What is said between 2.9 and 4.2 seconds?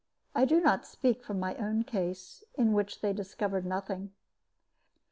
they discovered nothing.